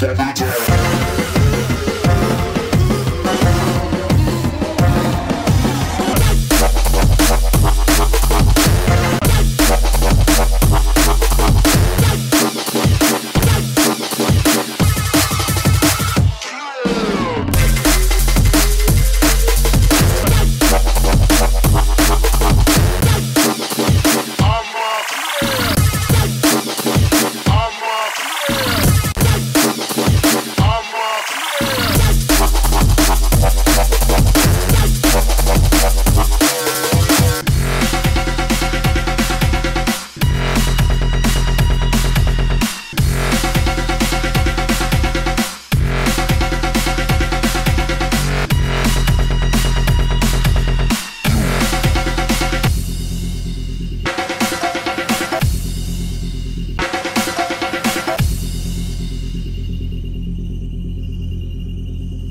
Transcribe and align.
the 0.00 0.14
matter. 0.14 0.65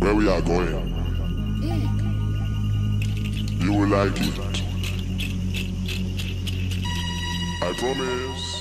where 0.06 0.14
we 0.14 0.30
are 0.30 0.42
going. 0.42 0.70
You 3.60 3.74
will 3.74 3.88
like 3.88 4.14
it. 4.16 4.40
I 7.64 7.74
promise. 7.74 8.55